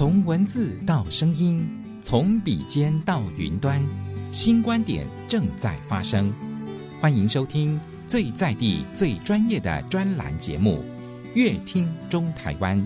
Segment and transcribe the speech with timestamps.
[0.00, 1.62] 从文字到声音，
[2.00, 3.78] 从笔尖到云端，
[4.32, 6.32] 新观点正在发生。
[7.02, 10.82] 欢迎收听最在地、最专业的专栏节目
[11.34, 12.78] 《乐听中台湾》。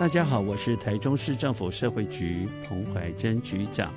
[0.00, 3.88] 大家好，我是台中市政府社会局彭怀珍局长。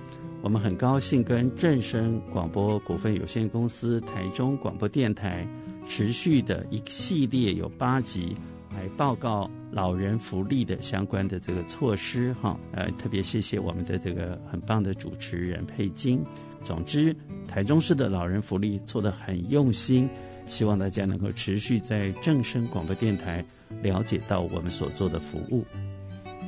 [0.44, 5.48] 我们很高兴跟正声广播股份有限公司、台中广播电台
[5.88, 8.36] 持续的一系列有八集
[8.72, 12.60] 来报告老人福利的相关的这个措施哈。
[12.74, 16.22] 呃，特别谢谢我们的这个很棒的主持人佩金。
[16.62, 17.16] 总之，
[17.48, 20.10] 台中市的老人福利做得很用心，
[20.46, 23.46] 希望大家能够持续在正声广播电台
[23.82, 25.64] 了解到我们所做的服务。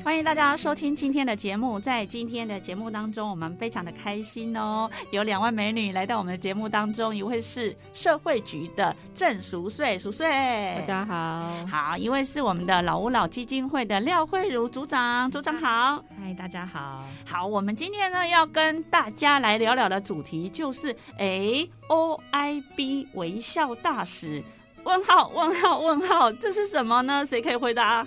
[0.06, 1.80] 欢迎大家收听今天的节目。
[1.80, 10.30] 在今天的节目当中，我们非常的开心哦，有两位美女来到我们的节目当中，一位是社会局的郑淑穗，淑穗，
[10.78, 24.44] 大家好，好，一位是我们的老吾老基金会的廖慧如组长，组长好，嗨，大家好，好，我们今天呢要跟大家来聊聊的主题就是，哎，OIB 微笑大使，
[24.84, 27.26] 问号，问号，问号，这是什么呢？
[27.26, 28.06] 谁可以回答？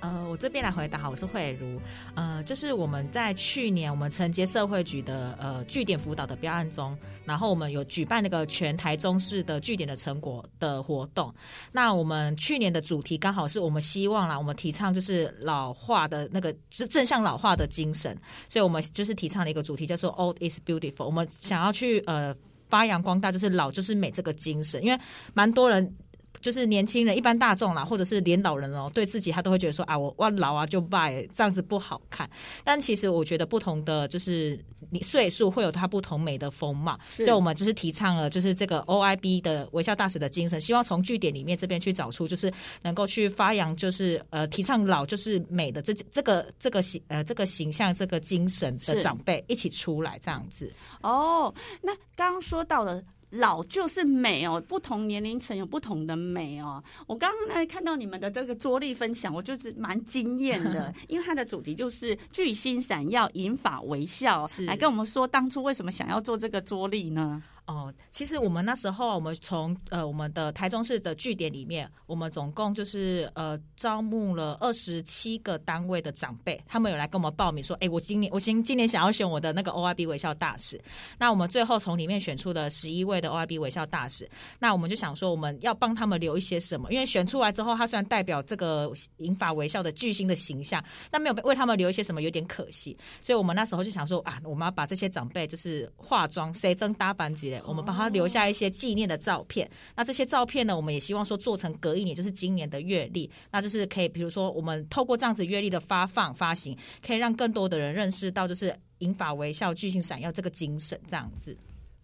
[0.00, 1.80] 呃，我这边来回答好，我是慧如。
[2.14, 11.34] 呃，就是我们在去年我们承接社会局的呃据点辅导的标案中，然后我们有举办那个全台中市的据点的成果的活动。
[11.72, 18.16] 那我们去年的主题刚好是我们希望啦，我们提倡就是老化的那个，是正向老化的精神，
[18.48, 21.06] 所以我们就是提倡了一个主题叫做 Old is Beautiful。
[21.06, 22.34] 我们想要去呃
[22.68, 25.00] 发扬光大，就是老就是美这个精神，因为
[25.34, 25.92] 蛮多人。
[26.40, 32.28] 就是年轻人、一般大众啦，或者是连老人哦，对自己他都会觉得说啊，我我老啊就败，这样子不好看。
[32.64, 34.58] 但其实我觉得不同的就是
[34.90, 50.72] 你岁数会有它不同美的风貌，所以我们就是提倡了就是这个 OIB 的微笑大使的精神，希望从据点里面这边去找出就是能够去发扬就是呃提倡老就是美的这这个这个形呃这个形象这个精神的长辈一起出来这样子。
[51.02, 53.02] 哦，那刚刚说到了。
[53.30, 56.82] 老就是美哦，不同年龄层有不同的美哦。
[57.06, 67.42] 我刚刚呢看到你们的这个桌历分享，我就是蛮惊艳的， 因为它的主题就是巨星闪耀，引法微笑，来跟我们说当初为什么想要做这个桌历呢？
[67.68, 80.80] 哦，其实我们那时候，我们从呃我们的台中市的据点里面，我们总共就是呃招募了二十七个单位的长辈，他们有来跟我们报名说，哎，我今年我今今年想要选我的那个 OIB 微笑大使。
[81.18, 84.26] 那我们最后从里面选出了十一位的 OIB 微笑大使。
[84.58, 86.90] 那我们就想说，我们要帮他们留一些什么？
[86.90, 92.96] 因为选出来之后，他虽然代表这个银发微笑的巨星的形象，但没有为他们留一些什么，有点可惜。
[93.20, 97.57] 所以我们那时候就想说，啊，我们要把这些长辈就是化妆、谁增搭班级嘞。
[97.66, 99.66] 我们帮他留下一些纪念的照片。
[99.66, 99.76] Oh.
[99.96, 111.56] 那这些照片呢，我们也希望说做成隔一年，就是今年的月历，那就是可以，比如说我们透过这样子月历的发放发行，可以让更多的人认识到，就是银发微笑、巨星闪耀这个精神，这样子。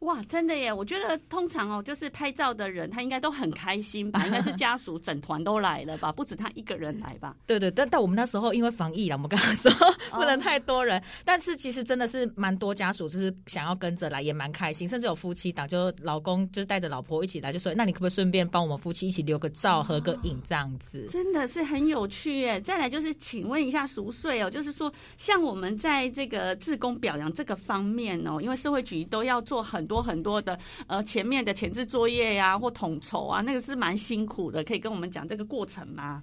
[0.05, 0.73] 哇，真的耶！
[0.73, 4.25] 我觉得通常哦，就是拍照的人他应该都很开心吧？
[4.27, 6.13] 应该是家属整团都来了吧？
[6.13, 7.35] 不止他一个人来吧？
[7.47, 9.71] 对对，但但我们那时候因为防疫了，我们刚刚说
[10.13, 10.99] 不能太多人。
[10.99, 11.09] Oh.
[11.25, 14.87] 但是其实真的是蛮多家属就是想要跟着来，也蛮开心。
[14.87, 21.11] 甚至有夫妻档，就老公就是带着老婆一起来，就说：“那你可不可以顺便帮我们夫妻一起留个照、合个影这样子？” oh.
[21.11, 22.61] 真的是很有趣耶！
[22.61, 30.59] 再来就是请问一下熟睡哦，就是说像我们在这个自工表扬这个方面哦，因为社会局都要做很多很多的。
[30.87, 36.23] 呃，前面的前置作业呀、或统筹啊，那个是蛮辛苦的，可以跟我们讲这个过程吗？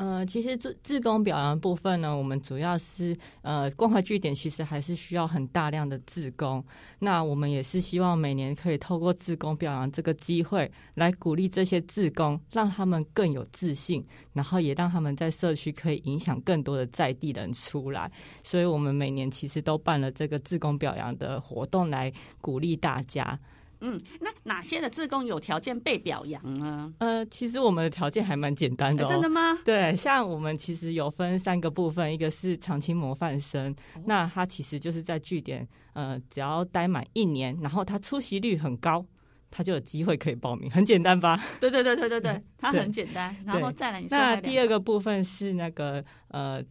[0.00, 6.64] 呃，其实志志工表扬部分呢，我们主要是呃关怀据点，其实还是需要很大量的志工。
[7.00, 14.02] 那我们也是希望每年可以透过志工表扬这个机会，来鼓励这些志工，让他们更有自信，
[14.32, 18.10] 然后也让他们在社区可以影响更多的在地人出来。
[18.42, 22.10] 所以我们每年其实都办了这个志工表扬的活动，来
[22.40, 23.38] 鼓励大家。
[23.82, 26.92] 嗯，那哪些的志工有条件被表扬呢？
[26.98, 29.08] 呃，其实我们的条件还蛮简单的、哦。
[29.08, 29.58] 真的吗？
[29.64, 39.04] 对，像我们其实有分三个部分，一个是长期模范生，哦、那他其实就是在据点，呃，只要待满一年，然后他出席率很高，
[39.50, 41.42] 他就有机会可以报名，很简单吧？
[41.58, 43.34] 对对对对对对，他很简单。
[43.46, 46.62] 然后再来，那第二个部分是那个呃，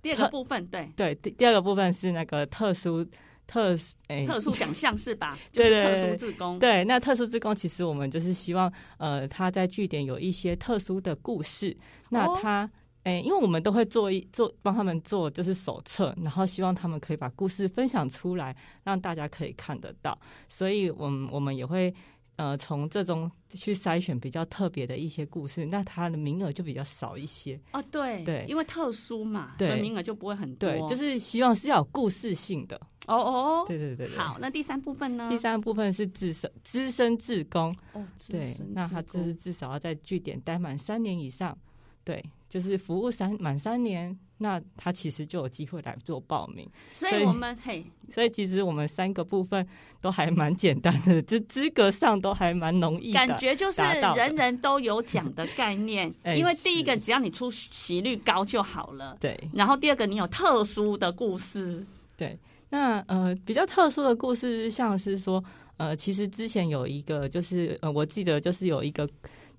[0.00, 3.04] 第二个部分对对，第第二个部分是那个特殊。
[3.48, 5.36] 特诶，欸、特殊奖项是吧？
[5.50, 6.56] 就是特殊志工。
[6.60, 11.76] 对，那特殊志工其实我们就是希望，呃，他在据点有一些特殊的故事。
[12.10, 12.70] 那他，
[13.02, 18.54] 诶、欸，因为我们都会做一做，帮他们做就是手册，然后希望他们可以把故事分享出来，
[18.84, 20.16] 让大家可以看得到。
[20.48, 21.92] 所以我们我们也会。
[22.40, 27.60] 呃从这种去筛选比较特别的一些故事，那他的名额就比较少一些。
[27.72, 30.70] 哦，对对，因为特殊嘛，对，所以名额就不会很多。
[30.70, 32.80] 对，就是希望是要有故事性的。
[33.08, 34.16] 哦哦，对对对对。
[34.16, 35.28] 好，那第三部分呢？
[35.30, 37.74] 第三部分是资深资深志工。
[37.92, 41.56] 哦，对，那他这是至少要在据点待满三年以上。
[42.04, 46.66] 对，就是服务三满三年，那他其实就有机会来做报名。
[46.90, 49.66] 所以我们嘿， 所以其实我们三个部分
[50.00, 53.18] 都还蛮简单的， 就资格上都还蛮容易的。
[53.18, 59.14] 感觉就是人人都有奖的概念， 因为第一个只要你出席率高就好了。
[59.20, 61.84] 对，然后第二个你有特殊的故事。
[62.16, 62.38] 对，
[62.70, 65.42] 那呃比较特殊的故事，像是说
[65.76, 69.08] 呃，其实之前有一个，就是呃，我记得就是有一个。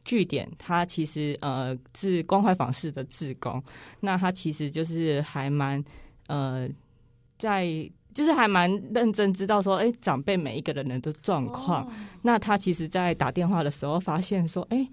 [0.06, 3.61] 据点，他其实呃是关怀访视的志工，
[4.00, 5.83] 那他其实就是还蛮
[6.27, 6.67] 呃
[7.38, 7.67] 在，
[8.13, 11.83] 就是还蛮认真知道说，哎，长辈每一个人的状况。
[11.83, 11.94] Oh.
[12.23, 14.88] 那他其实，在打电话的时候发现说，哎。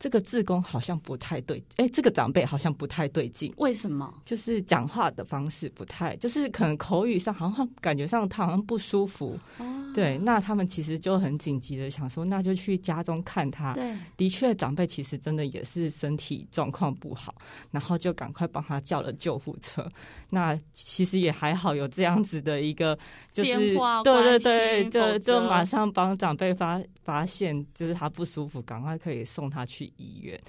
[0.00, 3.52] 这个志工好像不太对，哎，这个长辈好像不太对劲。
[3.58, 4.12] 为什么？
[4.24, 9.38] 就是讲话的方式不太，就是可能口语上好像感觉上他好像不舒服。
[9.58, 13.74] 哦，对，那他们其实就很紧急的想说，那就去家中看他。
[13.74, 17.34] 对，的确，长辈其实真的也是身体状况不好，
[17.70, 19.86] 然后就赶快帮他叫了救护车。
[20.30, 22.98] 那其实也还好，有这样子的一个，
[23.34, 30.40] 就是对对对，就就马上帮长辈发发现，就是他不舒服，赶快可以送他去医院。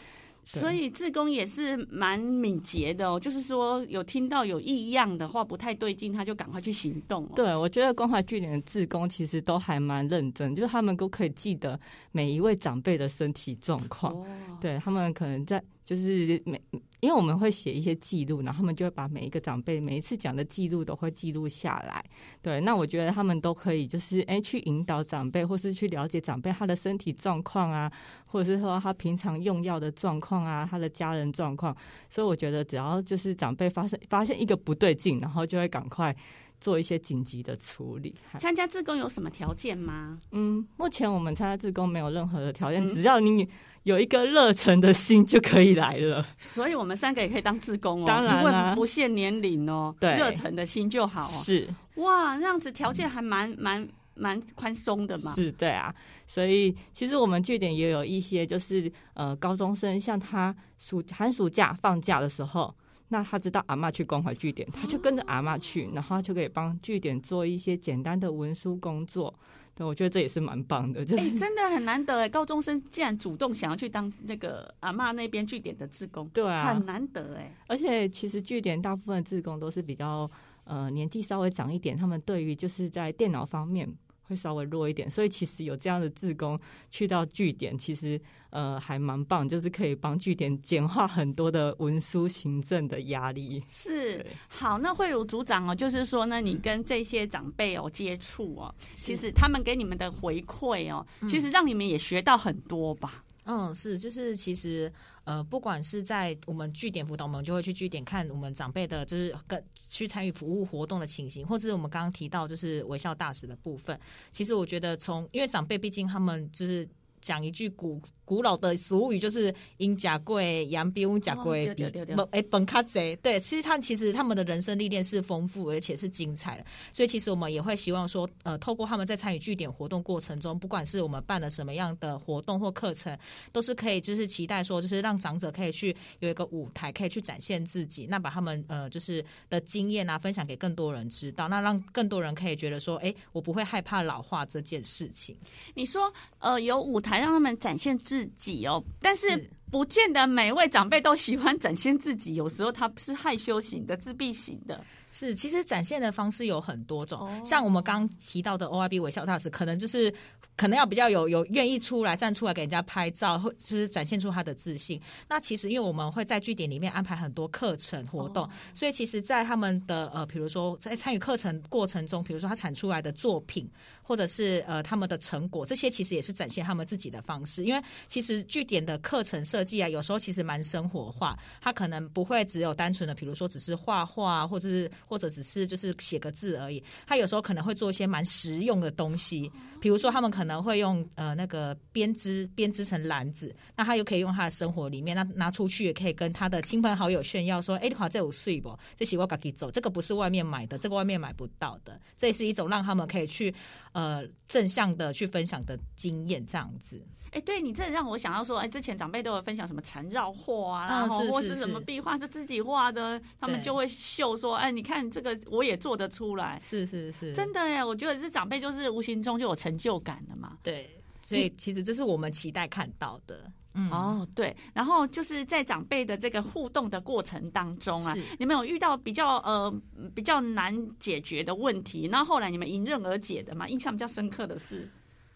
[0.43, 7.31] 所以志工也是蛮敏捷的哦，就是说有听到有异样的话不太对劲，他就赶快去行动哦。
[7.35, 11.79] 对，我觉得关怀据点的志工其实都还蛮认真，就是他们都可以记得
[12.11, 14.13] 每一位长辈的身体状况。
[14.13, 14.25] 哦，
[14.59, 15.63] 对，他们可能在。
[15.83, 16.61] 就是每，
[16.99, 22.03] 因为我们会写一些记录，然后他们就会把每一个长辈每一次讲的记录都会记录下来。
[22.41, 27.91] 对，那我觉得他们都可以，就是哎，去引导长辈，或是去了解长辈他的身体状况啊，
[28.25, 31.75] 或者是说他平常用药的状况啊，他的家人状况。
[32.09, 36.15] 所以我觉得，只要就是长辈发生发现一个不对劲，然后就会赶快
[36.61, 38.15] 做一些紧急的处理。
[38.39, 40.17] 参加志工有什么条件吗？
[40.31, 43.45] 嗯，目前我们参加志工没有任何的条件，嗯、只要你。
[43.83, 48.05] 有一个热忱的心就可以来了，所以我们三个也可以当志工哦。
[48.05, 49.91] 当然啦，不限年龄哦。
[49.99, 51.41] 对，热忱的心就好哦。
[51.43, 55.33] 是哇，这样子条件还蛮蛮蛮宽松的嘛。
[55.33, 55.91] 是，对啊。
[56.27, 62.71] 所以其实我们据点也有一些，就是呃高中生，像他暑寒暑假放假的时候，
[63.11, 69.33] 那他知道阿嬷去关怀据点，他就跟着阿嬷去，然后就可以帮据点做一些简单的文书工作。
[69.75, 77.53] 对，我觉得这也是蛮棒的，就是、欸、真的很难得哎，高中生竟然主动想要去当那个阿嬷那边据点的志工，对啊，很难得哎。
[77.67, 80.29] 而且其实据点大部分的志工都是比较
[80.63, 83.93] 呃年纪稍微长一点，他们对于就是在电脑方面。
[84.31, 88.19] 会稍微弱一点，所以其实有这样的志工去到据点，其实
[88.49, 93.61] 呃还蛮棒，就是可以帮据点简化很多的文书行政的压力。
[93.69, 103.23] 是，好，那惠如组长哦，就是说呢，你跟这些长辈哦接触哦，其实他们给你们的回馈哦，其实让你们也学到很多吧。
[103.45, 104.91] 嗯，是，就是其实，
[105.23, 113.99] 呃，不管是在我们据点辅导，我们就会去据点看我们长辈的，就是跟去参与服务活动的情形，或者我们刚刚提到就是微笑大使的部分。
[114.29, 116.87] 其实我觉得，从因为长辈毕竟他们就是
[117.21, 118.01] 讲一句古。
[118.23, 121.83] 古老的俗语就是“因甲贵，羊比翁甲贵比”，
[122.31, 123.13] 哎，本卡贼。
[123.17, 133.17] 对，其实他其实他们的人生历练是丰富而且是精彩的，所以其实我们也会希望说，呃，透过他们在参与据点活动过程中，不管是我们办了什么样的活动或课程，
[133.51, 145.35] 都是可以就是期待说，就是让长者可以去有一个舞台，可以去展现自己，那把他们呃就是的经验啊分享给更多人知道，那让更多人可以觉得说，哎，我不会害怕老化这件事情。
[145.73, 146.09] 你说，
[146.39, 148.21] 呃，有舞台让他们展现自。
[148.37, 154.83] 己哦，但是不见得每一位长辈都喜欢展现自己，有时候他是害羞型的、自闭型的。
[155.11, 160.13] 是，其实展现的方式有很多种，像我们刚提到的 OIB 微笑大使，可能就是。
[160.55, 165.01] 可能要比较有有愿意出来站出来给人家拍照，或就是展现出他的自信。
[165.27, 173.69] 那其实因为我们会在据点里面安排很多课程活动，所以其实，在他们的呃，比如说在参与课程过程中，比如说他产出来的作品，
[174.03, 177.63] 或者是呃他们的成果，这些其实也是展现他们自己的方式。
[177.63, 186.83] 因为其实据点的课程设计啊，有时候其实蛮生活化，他可能不会只有单纯的，比如说只是画画，或者是或者只是就是写个字而已。
[187.07, 198.75] 他有时候可能会做一些蛮实用的东西，比如说他们可能会用呃那个编织编织成篮子，那他又可以用他的生活里面，那拿出去也可以跟他的亲朋好友炫耀说：“哎，你好这有睡不？
[198.95, 203.53] 这是我自己走，这个不是外面买的，这个外面买不到的。”这也是一种让他们可以去
[203.91, 206.99] 呃正向的去分享的经验，这样子。
[207.31, 220.57] 哎，对你这让我想到说，哎，之前长辈都有分享什么缠绕画啊，然后或是什么壁画是自己画的，他们就会秀说，哎，你看这个我也做得出来，是是是，真的哎，我觉得这长辈就是无形中就有成就感的嘛。
[220.61, 220.89] 对，
[221.21, 223.49] 所以其实这是我们期待看到的。
[223.73, 229.73] 嗯，哦，对，然后就是在长辈的这个互动的过程当中啊，你们有遇到比较呃
[230.13, 233.69] 比较难解决的问题，那后来你们迎刃而解的嘛？
[233.69, 234.91] 印象比较深刻的是。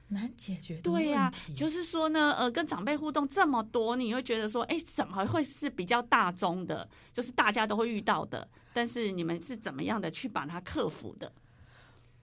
[0.08, 0.82] 难解决的。
[0.82, 6.88] 对呀、啊，就是说呢，呃，跟长辈互动这么多，你会觉得说，哎，怎么会是比较大众的？
[7.14, 11.32] 就是大家都会遇到的，但是你们是怎么样的去把它克服的？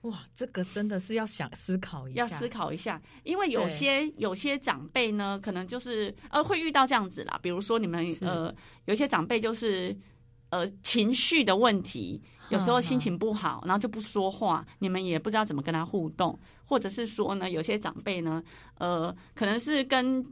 [0.03, 9.97] 哇，这个真的是要想思考一下，要思考一下，因为有些有些长辈呢，可能就是呃会遇到这样子啦，比如说你们呃有些长辈就是。
[10.53, 18.43] 呃，情绪的问题，有时候心情不好，然后就不说话，你们也不知道怎么跟他互动，或者是说呢，有些长辈呢，
[18.77, 20.23] 呃，可能是跟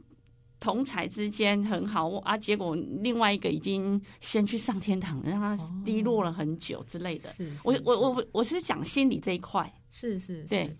[0.59, 7.27] 同才之间很好啊，结果另外一个已经先去上天堂，让他低落了很久之类的。
[7.31, 10.77] 是，我我我我是讲心理这一块，是是，是，对，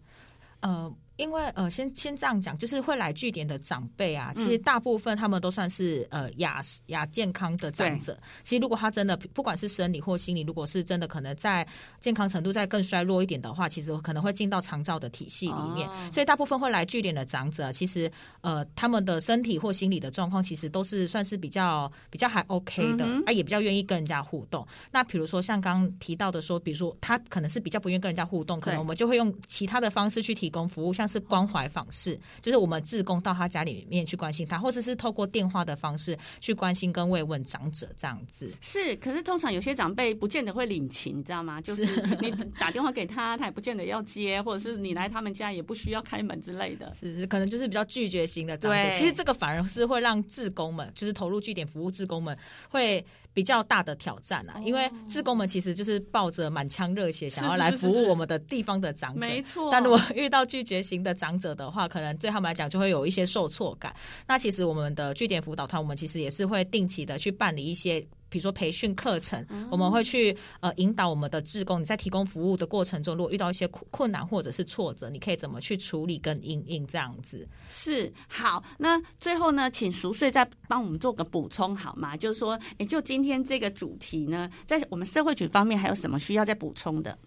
[0.60, 0.96] 呃。
[1.18, 8.18] 因为呃，先先这样讲，就是会来据点的长辈啊，其实大部分他们都算是呃亚亚健康的长者。
[8.44, 11.68] 其实如果他真的不管是生理或心理，如果是真的可能在
[12.00, 15.88] 健康程度再更衰弱一点的话，其实可能会进到长照的体系里面。
[15.90, 24.66] 哦、所以大部分会来据点的长者，其实呃他们的身体或心理的状况，其实都是算是比较比较还 OK 的，嗯、啊也比较愿意跟人家互动。
[24.92, 31.12] 那比如说像刚刚提到的说，比如说他可能是比较不愿意跟人家互动，可能我们就会用其他的方式去提供服务，像。
[31.12, 38.50] 是关怀访视，就是我们志工到他家里面去关心他，或者是透过电话的方式去关心跟慰问长者这样子。
[38.62, 41.60] 是，可是通常有些长辈不见得会领情，你知道吗？
[41.60, 41.86] 就是
[42.22, 46.90] 你打电话给他，他也不见得要接，或者是你来他们家也不需要开门之类的。
[46.94, 48.94] 是，是，可能就是比较拒绝型的长者。
[48.94, 52.38] 其实这个反而是会让志工们，就是投入据点服务志工们
[52.70, 59.70] 会比较大的挑战啊，因为志工们其实就是抱着满腔热血想要来服务我们的地方的长者，没错。
[59.72, 63.96] 但如果遇到拒绝型的长者的话，可能对他们来讲就会有一些受挫感。
[64.28, 68.06] 那其实我们的据点辅导团，我们其实也是会定期的去办理一些。
[68.30, 71.82] 比如说培训课程，我们会去呃引导我们的志工。
[71.82, 77.46] 你在提供服务的过程中，如果遇到一些困困难或者是挫折，你可以怎么去处理跟应应这样子？
[77.68, 78.64] 是好。
[78.78, 82.16] 那最后呢，请熟睡再帮我们做个补充好吗？
[82.16, 87.18] 就是说，也就今天这个主题呢，在我们社会局方面还有什么需要再补充的？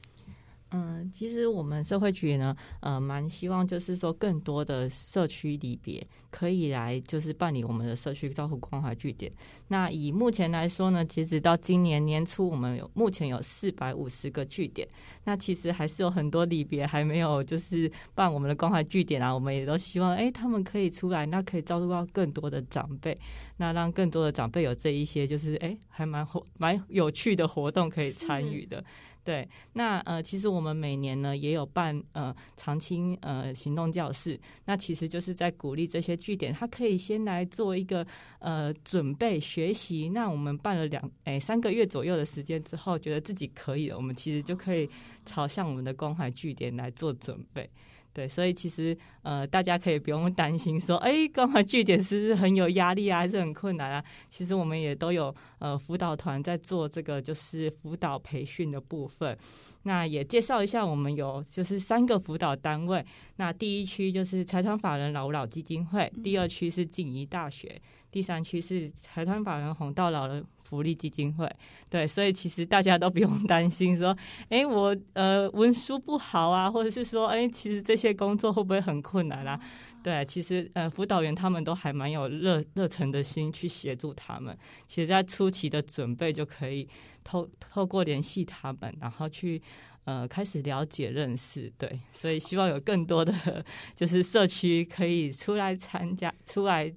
[0.76, 9.30] 嗯，其实我们社会局呢，呃，蛮希望就是说，更多的社区里别可以来，就是办理我们的社区照顾关怀据点。
[9.68, 14.88] 那以目前来说呢，截止到今年年初，我们有目前有四百五十个据点。
[15.22, 19.32] 那其实还是有很多里别还没有就是办我们的关怀据点啊。
[19.32, 23.16] 我们也都希望，哎，他们可以出来，那可以照顾到更多的长辈，
[23.58, 28.84] 那让更多的长辈有这一些就是哎，还蛮活蛮有趣的活动可以参与的。
[29.24, 38.06] 对，那呃，其实我们每年呢也有办呃长青呃行动教室，那其实就是在鼓励这些据点，他可以先来做一个
[38.38, 40.10] 呃准备学习。
[40.10, 44.86] 那我们办了两诶三个月左右的时间之后，觉得自己可以了，我们其实就可以
[45.24, 47.70] 朝向我们的关怀据点来做准备。
[48.14, 54.04] 对，所以其实呃，大家可以不用担心说，哎，刚好据点是不是很有压力啊，还是很困难啊？
[54.30, 59.36] 其实我们也都有呃辅导团在做这个，就是辅导培训的部分。
[59.84, 63.04] 那也介绍一下，我们有就是三个辅导单位。
[63.36, 71.50] 那第一区就是财团法人老吾老基金会，第二区是静宜大学，第三区是财团法人红道老人福利基金会。
[71.88, 74.16] 对，所以其实大家都不用担心说，
[74.48, 79.60] 哎，我呃文书不好啊，或者是说，哎，其实这些工作会不会很困难啊？
[80.04, 84.56] 对，其实呃辅导员他们都还蛮有热热忱的心去协助他们。
[84.86, 86.86] 其实，在初期的准备就可以。
[87.26, 89.58] 透透过联系他们，然后去
[90.04, 93.64] 呃开始了解认识，对，所以希望有更多的
[93.96, 96.94] 就是社区可以出来参加，出来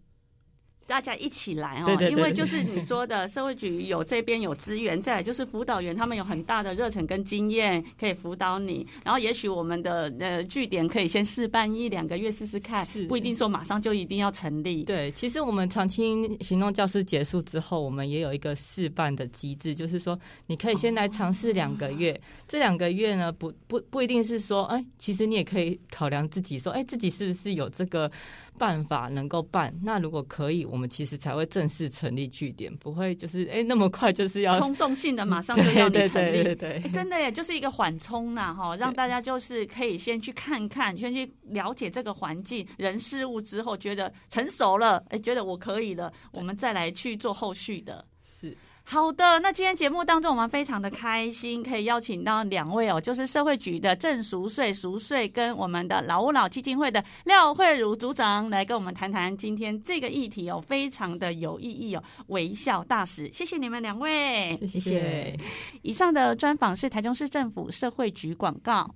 [0.88, 2.10] 大家一起来哦，对对对。
[2.10, 14.84] 对，因为就是你说的 社会局有这边有资源，再来就是辅导员他们有很大的热忱跟经验可以辅导你，然后也许我们的呃据点可以先试办一两个月试试看，不一定说马上就一定要成立。
[14.84, 28.10] 对，其实我们长青行动教师结束之后，我们也有一个试办的机制，就是说你可以先来尝试两个月，哦、这两个月呢不不不一定是说，哎，其实你也可以考量自己说，哎，自己是不是有这个
[28.58, 29.74] 办法能够办？
[29.84, 48.06] 那如果可以，我们其实才会正式成立据点，不会就是哎那么快就是要冲动性的马上就 要你成立，对对对对对，真的耶就是一个缓冲呐哈，让大家就是可以先去看看，先去了解这个环境、人事物之后，觉得成熟了，哎，觉得我可以了，我们再来去做后续的。
[48.24, 48.56] 是。
[48.89, 65.38] 好的，那今天节目当中，我们非常的开心，可以邀请到两位哦，就是社会局的郑熟睡熟睡跟我们的老吾老基金会的廖慧茹组长来跟我们谈谈今天这个议题哦，非常的有意义哦，微笑大使，谢谢你们两位，谢谢。
[65.82, 68.96] 以上的专访是台中市政府社会局广告。